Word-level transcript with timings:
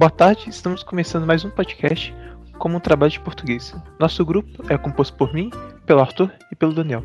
Boa 0.00 0.08
tarde, 0.08 0.48
estamos 0.48 0.82
começando 0.82 1.26
mais 1.26 1.44
um 1.44 1.50
podcast 1.50 2.14
como 2.58 2.78
um 2.78 2.80
trabalho 2.80 3.12
de 3.12 3.20
português. 3.20 3.74
Nosso 3.98 4.24
grupo 4.24 4.64
é 4.72 4.78
composto 4.78 5.14
por 5.14 5.34
mim, 5.34 5.50
pelo 5.84 6.00
Arthur 6.00 6.32
e 6.50 6.56
pelo 6.56 6.72
Daniel. 6.72 7.04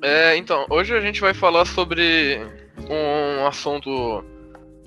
É, 0.00 0.36
então, 0.36 0.64
hoje 0.70 0.94
a 0.94 1.00
gente 1.00 1.20
vai 1.20 1.34
falar 1.34 1.64
sobre 1.64 2.38
um 2.88 3.44
assunto 3.44 4.24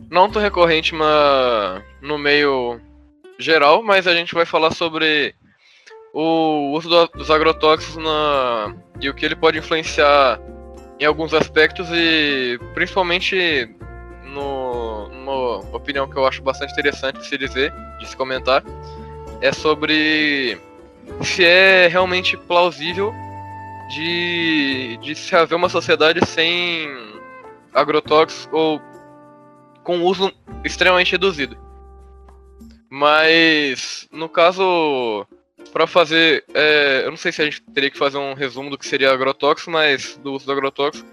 não 0.09 0.31
tão 0.31 0.41
recorrente 0.41 0.95
mas 0.95 1.84
no 2.02 2.17
meio 2.17 2.80
geral, 3.38 3.84
mas 3.84 4.08
a 4.08 4.16
gente 4.16 4.34
vai 4.34 4.45
falar 4.45 4.71
sobre 4.71 5.35
o 6.13 6.71
uso 6.71 6.88
dos 7.08 7.30
agrotóxicos 7.30 8.02
na, 8.02 8.73
e 9.02 9.09
o 9.09 9.13
que 9.13 9.26
ele 9.26 9.35
pode 9.35 9.58
influenciar 9.58 10.39
em 10.98 11.03
alguns 11.03 11.34
aspectos 11.34 11.89
e 11.91 12.58
principalmente 12.73 13.76
no, 14.34 15.08
opinião 15.73 16.09
que 16.09 16.17
eu 16.17 16.26
acho 16.26 16.41
bastante 16.41 16.73
interessante 16.73 17.20
de 17.20 17.27
se 17.27 17.38
dizer, 17.38 17.73
de 17.99 18.08
se 18.08 18.16
comentar, 18.16 18.63
é 19.41 19.52
sobre 19.52 20.59
se 21.23 21.45
é 21.45 21.88
realmente 21.88 22.35
plausível 22.35 23.13
de, 23.90 24.98
de 25.02 25.16
se 25.16 25.35
haver 25.35 25.55
uma 25.55 25.70
sociedade 25.70 26.26
sem 26.26 26.90
agrotóxicos 27.73 28.49
ou 28.52 28.82
com 29.84 30.02
uso 30.02 30.32
extremamente 30.63 31.13
reduzido. 31.13 31.57
Mas 32.90 34.07
no 34.12 34.27
caso 34.27 35.26
para 35.71 35.85
fazer, 35.85 36.44
é, 36.54 37.04
eu 37.05 37.12
não 37.12 37.18
sei 37.18 37.32
se 37.32 37.41
a 37.41 37.46
gente 37.46 37.62
teria 37.73 37.91
que 37.91 37.98
fazer 37.98 38.18
um 38.18 38.34
resumo 38.34 38.70
do 38.70 38.77
que 38.77 38.88
seria 38.88 39.12
agrotóxico, 39.12 39.70
mas 39.70 40.18
do 40.18 40.34
uso 40.34 40.46
do 40.46 40.51
agrotóxico, 40.51 41.07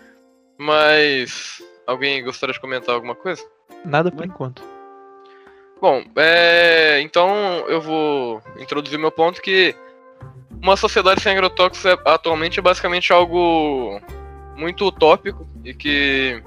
mas 0.56 1.62
alguém 1.86 2.22
gostaria 2.24 2.52
de 2.52 2.60
comentar 2.60 2.94
alguma 2.94 3.14
coisa? 3.14 3.42
Nada 3.84 4.10
por 4.10 4.24
enquanto. 4.24 4.62
Bom, 5.80 6.02
é, 6.16 7.00
então 7.00 7.28
eu 7.68 7.80
vou 7.80 8.42
introduzir 8.58 8.98
meu 8.98 9.10
ponto 9.10 9.42
que 9.42 9.74
uma 10.62 10.76
sociedade 10.76 11.20
sem 11.20 11.32
agrotóxicos 11.32 11.84
é, 11.84 11.96
atualmente 12.06 12.58
é 12.58 12.62
basicamente 12.62 13.12
algo 13.12 14.00
muito 14.56 14.86
utópico 14.86 15.46
e 15.64 15.74
que 15.74 16.42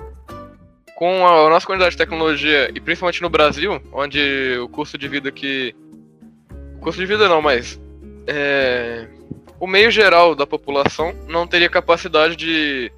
com 0.95 1.27
a 1.27 1.49
nossa 1.49 1.67
quantidade 1.67 1.91
de 1.91 1.97
tecnologia 1.97 2.71
e 2.73 2.79
principalmente 2.79 3.21
no 3.21 3.29
Brasil, 3.29 3.79
onde 3.93 4.57
o 4.59 4.67
custo 4.67 4.97
de 4.97 5.07
vida 5.07 5.31
que 5.31 5.75
o 6.77 6.79
custo 6.79 6.99
de 6.99 7.05
vida 7.05 7.29
não, 7.29 7.41
mas 7.41 7.79
é, 8.25 9.07
o 9.59 9.67
meio 9.67 9.89
geral 9.89 10.35
da 10.35 10.45
população 10.45 11.13
não 11.27 11.47
teria 11.47 11.69
capacidade 11.69 12.35
de. 12.35 12.91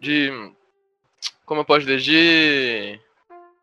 de. 0.00 0.30
Como 1.46 1.60
eu 1.60 1.64
posso 1.64 1.86
dizer? 1.86 1.98
de. 2.00 3.00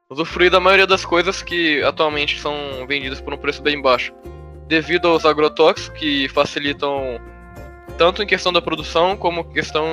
usufruir 0.09 0.50
da 0.50 0.59
maioria 0.59 0.88
das 0.88 1.06
coisas 1.06 1.44
que 1.44 1.84
atualmente 1.84 2.40
são 2.40 2.56
vendidas 2.88 3.22
por 3.22 3.34
um 3.34 3.38
preço 3.38 3.62
bem 3.62 3.80
baixo. 3.81 4.14
Devido 4.67 5.09
aos 5.09 5.25
agrotóxicos 5.25 6.00
que 6.00 6.28
facilitam 6.30 7.20
tanto 7.98 8.23
em 8.23 8.28
questão 8.28 8.52
da 8.52 8.62
produção 8.62 9.16
como 9.17 9.44
questão 9.44 9.86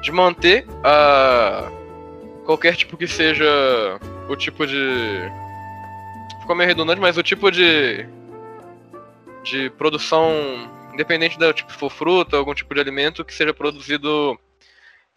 de 0.00 0.12
manter 0.12 0.66
a 0.82 1.70
qualquer 2.46 2.76
tipo 2.76 2.96
que 2.96 3.06
seja 3.06 3.44
o 4.28 4.36
tipo 4.36 4.66
de 4.66 5.20
ficou 6.40 6.56
meio 6.56 6.68
redundante, 6.68 7.00
mas 7.00 7.18
o 7.18 7.22
tipo 7.22 7.50
de 7.50 8.08
de 9.42 9.70
produção, 9.70 10.30
independente 10.92 11.38
da 11.38 11.52
tipo 11.52 11.72
for 11.72 11.90
fruta, 11.90 12.36
algum 12.36 12.54
tipo 12.54 12.74
de 12.74 12.80
alimento 12.80 13.24
que 13.24 13.34
seja 13.34 13.52
produzido 13.52 14.38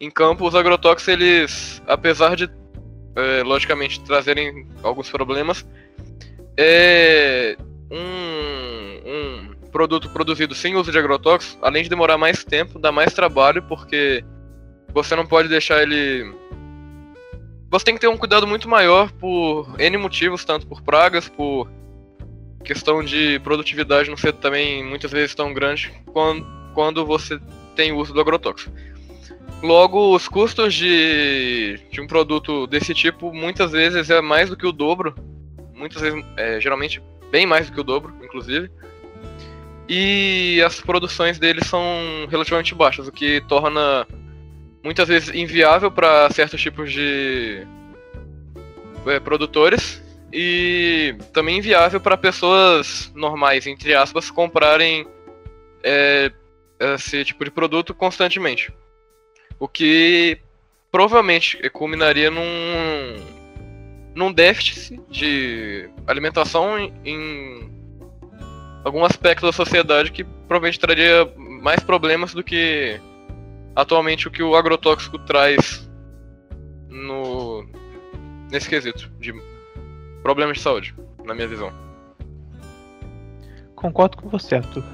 em 0.00 0.10
campo, 0.10 0.46
os 0.46 0.54
agrotóxicos, 0.54 1.08
eles, 1.08 1.82
apesar 1.86 2.36
de, 2.36 2.50
é, 3.16 3.42
logicamente, 3.42 4.00
trazerem 4.00 4.66
alguns 4.82 5.10
problemas, 5.10 5.66
é 6.56 7.56
um, 7.90 9.08
um 9.08 9.70
produto 9.70 10.08
produzido 10.10 10.54
sem 10.54 10.76
uso 10.76 10.90
de 10.90 10.98
agrotóxicos, 10.98 11.58
além 11.62 11.82
de 11.82 11.88
demorar 11.88 12.18
mais 12.18 12.44
tempo, 12.44 12.78
dá 12.78 12.90
mais 12.90 13.12
trabalho, 13.12 13.62
porque 13.62 14.24
você 14.92 15.16
não 15.16 15.26
pode 15.26 15.48
deixar 15.48 15.82
ele. 15.82 16.32
Você 17.70 17.84
tem 17.84 17.94
que 17.94 18.00
ter 18.00 18.08
um 18.08 18.16
cuidado 18.16 18.46
muito 18.46 18.68
maior 18.68 19.10
por 19.12 19.74
N 19.80 19.96
motivos, 19.96 20.44
tanto 20.44 20.66
por 20.66 20.82
pragas, 20.82 21.28
por 21.28 21.68
questão 22.64 23.04
de 23.04 23.38
produtividade 23.40 24.08
não 24.08 24.16
ser 24.16 24.32
também 24.32 24.82
muitas 24.82 25.10
vezes 25.10 25.34
tão 25.34 25.52
grande 25.52 25.92
quando, 26.06 26.46
quando 26.72 27.04
você 27.04 27.38
tem 27.76 27.92
o 27.92 27.98
uso 27.98 28.12
do 28.12 28.20
agrotóxico. 28.20 28.72
Logo, 29.64 30.14
os 30.14 30.28
custos 30.28 30.74
de, 30.74 31.80
de 31.90 31.98
um 31.98 32.06
produto 32.06 32.66
desse 32.66 32.92
tipo 32.92 33.32
muitas 33.32 33.72
vezes 33.72 34.10
é 34.10 34.20
mais 34.20 34.50
do 34.50 34.58
que 34.58 34.66
o 34.66 34.72
dobro, 34.72 35.14
muitas 35.72 36.02
vezes, 36.02 36.22
é, 36.36 36.60
geralmente 36.60 37.02
bem 37.30 37.46
mais 37.46 37.66
do 37.66 37.72
que 37.72 37.80
o 37.80 37.82
dobro, 37.82 38.14
inclusive. 38.22 38.70
E 39.88 40.62
as 40.66 40.82
produções 40.82 41.38
deles 41.38 41.66
são 41.66 41.82
relativamente 42.28 42.74
baixas, 42.74 43.08
o 43.08 43.12
que 43.12 43.40
torna 43.48 44.06
muitas 44.82 45.08
vezes 45.08 45.34
inviável 45.34 45.90
para 45.90 46.28
certos 46.28 46.60
tipos 46.60 46.92
de 46.92 47.66
é, 49.06 49.18
produtores 49.18 50.04
e 50.30 51.16
também 51.32 51.56
inviável 51.56 52.02
para 52.02 52.18
pessoas 52.18 53.10
normais, 53.14 53.66
entre 53.66 53.94
aspas, 53.94 54.30
comprarem 54.30 55.06
é, 55.82 56.30
esse 56.78 57.24
tipo 57.24 57.46
de 57.46 57.50
produto 57.50 57.94
constantemente. 57.94 58.70
O 59.58 59.68
que 59.68 60.38
provavelmente 60.90 61.58
culminaria 61.70 62.30
num, 62.30 62.44
num 64.14 64.32
déficit 64.32 65.00
de 65.10 65.88
alimentação 66.06 66.78
em, 67.04 67.70
algum 68.84 69.04
aspecto 69.04 69.46
da 69.46 69.52
sociedade 69.52 70.12
que 70.12 70.22
provavelmente 70.22 70.78
traria 70.78 71.32
mais 71.36 71.80
problemas 71.80 72.34
do 72.34 72.44
que 72.44 73.00
atualmente 73.74 74.28
o 74.28 74.30
que 74.30 74.42
o 74.42 74.54
agrotóxico 74.54 75.18
traz 75.18 75.88
no 76.88 77.66
nesse 78.50 78.68
quesito 78.68 79.10
de 79.18 79.34
problemas 80.22 80.58
de 80.58 80.62
saúde, 80.62 80.94
na 81.24 81.34
minha 81.34 81.48
visão. 81.48 81.72
Concordo 83.74 84.16
com 84.16 84.28
você, 84.28 84.56
Arthur. 84.56 84.84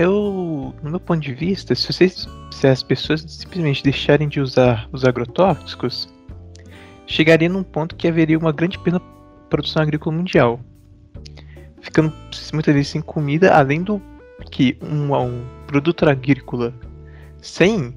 Eu, 0.00 0.74
no 0.82 0.92
meu 0.92 0.98
ponto 0.98 1.20
de 1.20 1.34
vista, 1.34 1.74
se, 1.74 1.92
vocês, 1.92 2.26
se 2.50 2.66
as 2.66 2.82
pessoas 2.82 3.20
simplesmente 3.20 3.82
deixarem 3.82 4.30
de 4.30 4.40
usar 4.40 4.88
os 4.92 5.04
agrotóxicos, 5.04 6.08
chegaria 7.06 7.50
num 7.50 7.62
ponto 7.62 7.94
que 7.94 8.08
haveria 8.08 8.38
uma 8.38 8.50
grande 8.50 8.78
perda 8.78 8.98
produção 9.50 9.82
agrícola 9.82 10.16
mundial, 10.16 10.58
ficando 11.82 12.14
muitas 12.50 12.74
vezes 12.74 12.88
sem 12.88 13.02
comida, 13.02 13.54
além 13.54 13.82
do 13.82 14.00
que 14.50 14.78
um, 14.80 15.14
um 15.14 15.44
produto 15.66 16.08
agrícola 16.08 16.72
sem 17.42 17.94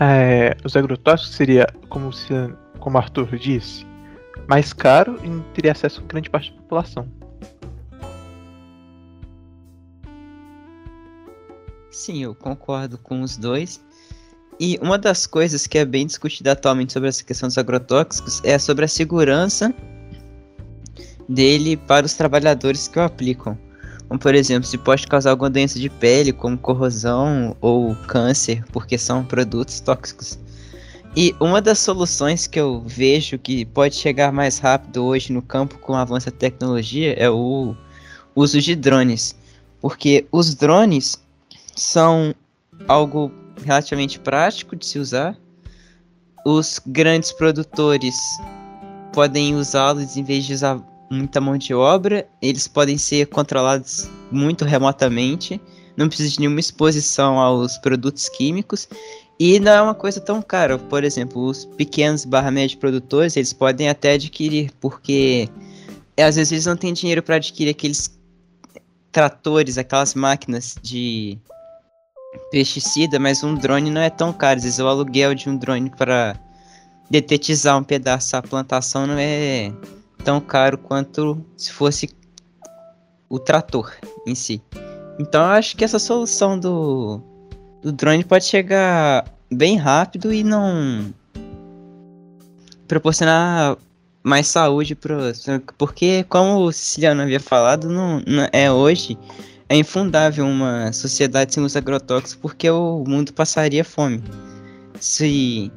é, 0.00 0.56
os 0.64 0.74
agrotóxicos 0.74 1.36
seria, 1.36 1.66
como, 1.90 2.10
se, 2.14 2.32
como 2.78 2.96
Arthur 2.96 3.26
disse, 3.36 3.86
mais 4.48 4.72
caro 4.72 5.20
e 5.22 5.28
não 5.28 5.42
teria 5.52 5.72
acesso 5.72 6.00
a 6.02 6.06
grande 6.06 6.30
parte 6.30 6.50
da 6.50 6.56
população. 6.62 7.23
Sim, 12.04 12.22
eu 12.22 12.34
concordo 12.34 12.98
com 12.98 13.22
os 13.22 13.38
dois. 13.38 13.80
E 14.60 14.78
uma 14.82 14.98
das 14.98 15.26
coisas 15.26 15.66
que 15.66 15.78
é 15.78 15.86
bem 15.86 16.06
discutida 16.06 16.52
atualmente 16.52 16.92
sobre 16.92 17.08
essa 17.08 17.24
questão 17.24 17.48
dos 17.48 17.56
agrotóxicos 17.56 18.42
é 18.44 18.58
sobre 18.58 18.84
a 18.84 18.88
segurança 18.88 19.74
dele 21.26 21.78
para 21.78 22.04
os 22.04 22.12
trabalhadores 22.12 22.88
que 22.88 22.98
o 22.98 23.02
aplicam. 23.02 23.58
Como, 24.06 24.20
por 24.20 24.34
exemplo, 24.34 24.68
se 24.68 24.76
pode 24.76 25.06
causar 25.06 25.30
alguma 25.30 25.48
doença 25.48 25.80
de 25.80 25.88
pele, 25.88 26.30
como 26.30 26.58
corrosão 26.58 27.56
ou 27.58 27.96
câncer, 28.06 28.62
porque 28.70 28.98
são 28.98 29.24
produtos 29.24 29.80
tóxicos. 29.80 30.38
E 31.16 31.34
uma 31.40 31.62
das 31.62 31.78
soluções 31.78 32.46
que 32.46 32.60
eu 32.60 32.82
vejo 32.86 33.38
que 33.38 33.64
pode 33.64 33.94
chegar 33.94 34.30
mais 34.30 34.58
rápido 34.58 35.06
hoje 35.06 35.32
no 35.32 35.40
campo 35.40 35.78
com 35.78 35.94
o 35.94 35.96
avanço 35.96 36.26
da 36.26 36.36
tecnologia 36.36 37.14
é 37.14 37.30
o 37.30 37.74
uso 38.36 38.60
de 38.60 38.76
drones. 38.76 39.34
Porque 39.80 40.26
os 40.30 40.54
drones 40.54 41.23
são 41.76 42.34
algo 42.88 43.32
relativamente 43.64 44.18
prático 44.18 44.76
de 44.76 44.86
se 44.86 44.98
usar. 44.98 45.36
Os 46.44 46.80
grandes 46.86 47.32
produtores 47.32 48.14
podem 49.12 49.54
usá-los 49.54 50.16
em 50.16 50.24
vez 50.24 50.44
de 50.44 50.54
usar 50.54 50.80
muita 51.10 51.40
mão 51.40 51.56
de 51.56 51.72
obra. 51.72 52.26
Eles 52.42 52.68
podem 52.68 52.98
ser 52.98 53.26
controlados 53.26 54.10
muito 54.30 54.64
remotamente. 54.64 55.60
Não 55.96 56.08
precisa 56.08 56.30
de 56.30 56.40
nenhuma 56.40 56.60
exposição 56.60 57.38
aos 57.38 57.78
produtos 57.78 58.28
químicos. 58.28 58.88
E 59.38 59.58
não 59.58 59.72
é 59.72 59.82
uma 59.82 59.94
coisa 59.94 60.20
tão 60.20 60.42
cara. 60.42 60.78
Por 60.78 61.02
exemplo, 61.02 61.44
os 61.46 61.64
pequenos 61.64 62.24
barra 62.24 62.50
médio 62.50 62.78
produtores, 62.78 63.36
eles 63.36 63.52
podem 63.52 63.88
até 63.88 64.12
adquirir, 64.12 64.70
porque 64.80 65.48
às 66.16 66.36
vezes 66.36 66.52
eles 66.52 66.66
não 66.66 66.76
têm 66.76 66.92
dinheiro 66.92 67.22
para 67.22 67.36
adquirir 67.36 67.70
aqueles 67.70 68.16
tratores, 69.10 69.78
aquelas 69.78 70.14
máquinas 70.14 70.76
de 70.82 71.38
pesticida, 72.50 73.18
mas 73.18 73.42
um 73.42 73.54
drone 73.54 73.90
não 73.90 74.00
é 74.00 74.10
tão 74.10 74.32
caro. 74.32 74.58
Às 74.58 74.64
vezes 74.64 74.78
o 74.78 74.86
aluguel 74.86 75.34
de 75.34 75.48
um 75.48 75.56
drone 75.56 75.90
para 75.90 76.36
detetizar 77.10 77.78
um 77.78 77.84
pedaço 77.84 78.32
da 78.32 78.42
plantação 78.42 79.06
não 79.06 79.16
é 79.18 79.72
tão 80.24 80.40
caro 80.40 80.78
quanto 80.78 81.44
se 81.56 81.70
fosse 81.72 82.10
o 83.28 83.38
trator 83.38 83.92
em 84.26 84.34
si. 84.34 84.62
Então 85.18 85.42
eu 85.42 85.50
acho 85.50 85.76
que 85.76 85.84
essa 85.84 85.98
solução 85.98 86.58
do, 86.58 87.20
do 87.82 87.92
drone 87.92 88.24
pode 88.24 88.44
chegar 88.44 89.24
bem 89.50 89.76
rápido 89.76 90.32
e 90.32 90.42
não 90.42 91.12
proporcionar 92.88 93.76
mais 94.22 94.46
saúde 94.48 94.94
para 94.94 95.32
porque 95.76 96.24
como 96.24 96.64
o 96.64 96.72
Siciliano 96.72 97.22
havia 97.22 97.40
falado, 97.40 97.88
não, 97.88 98.22
não, 98.26 98.48
é 98.52 98.72
hoje 98.72 99.18
é 99.74 99.78
infundável 99.78 100.46
uma 100.46 100.92
sociedade 100.92 101.52
sem 101.52 101.64
os 101.64 101.74
agrotóxicos 101.74 102.36
porque 102.36 102.70
o 102.70 103.02
mundo 103.06 103.32
passaria 103.32 103.84
fome. 103.84 104.22
Se 105.00 105.72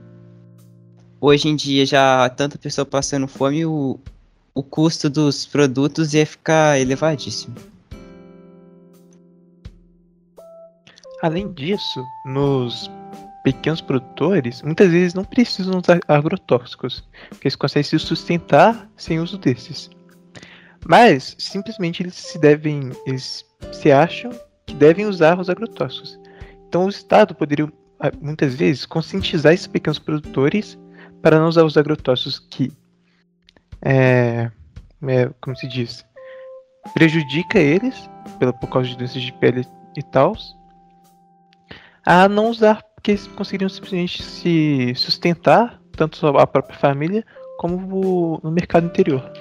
hoje 1.19 1.47
em 1.47 1.55
dia 1.55 1.83
já 1.83 2.23
há 2.23 2.29
tanta 2.29 2.59
pessoa 2.59 2.85
passando 2.85 3.27
fome, 3.27 3.65
o, 3.65 3.99
o 4.53 4.61
custo 4.61 5.09
dos 5.09 5.47
produtos 5.47 6.13
ia 6.13 6.27
ficar 6.27 6.79
elevadíssimo. 6.79 7.55
Além 11.23 11.51
disso, 11.53 12.05
nos 12.23 12.91
pequenos 13.43 13.81
produtores, 13.81 14.61
muitas 14.61 14.91
vezes 14.91 15.15
não 15.15 15.23
precisam 15.23 15.79
usar 15.79 15.99
agrotóxicos, 16.07 17.03
porque 17.29 17.47
eles 17.47 17.55
conseguem 17.55 17.83
se 17.83 17.97
sustentar 17.97 18.87
sem 18.95 19.19
uso 19.19 19.39
desses. 19.39 19.89
Mas 20.87 21.35
simplesmente 21.37 22.01
eles 22.01 22.15
se 22.15 22.39
devem, 22.39 22.91
eles 23.05 23.45
se 23.73 23.91
acham 23.91 24.31
que 24.65 24.73
devem 24.73 25.05
usar 25.05 25.37
os 25.37 25.49
agrotóxicos. 25.49 26.17
Então 26.67 26.85
o 26.85 26.89
Estado 26.89 27.35
poderia 27.35 27.71
ah, 27.99 28.11
muitas 28.21 28.55
vezes 28.55 28.85
conscientizar 28.85 29.53
esses 29.53 29.67
pequenos 29.67 29.99
produtores 29.99 30.79
para 31.21 31.39
não 31.39 31.47
usar 31.47 31.65
os 31.65 31.77
agrotóxicos 31.77 32.39
que 32.39 32.71
é, 33.81 34.49
é, 35.07 35.29
como 35.41 35.55
se 35.55 35.67
diz 35.67 36.05
prejudica 36.93 37.59
eles 37.59 38.09
pela, 38.39 38.53
por 38.53 38.69
causa 38.69 38.87
de 38.87 38.97
doenças 38.97 39.21
de 39.21 39.31
pele 39.33 39.65
e 39.95 40.01
tal 40.01 40.35
a 42.05 42.27
não 42.29 42.49
usar 42.49 42.81
porque 42.95 43.11
eles 43.11 43.27
conseguiriam 43.27 43.69
simplesmente 43.69 44.23
se 44.23 44.93
sustentar 44.95 45.79
tanto 45.91 46.25
a 46.25 46.47
própria 46.47 46.77
família 46.79 47.25
como 47.57 48.39
no 48.43 48.51
mercado 48.51 48.85
interior. 48.85 49.31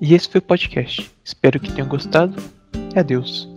E 0.00 0.14
esse 0.14 0.28
foi 0.28 0.38
o 0.38 0.42
podcast. 0.42 1.10
Espero 1.24 1.58
que 1.58 1.72
tenham 1.72 1.88
gostado. 1.88 2.36
Adeus. 2.94 3.55